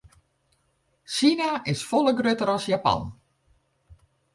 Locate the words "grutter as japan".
2.23-3.09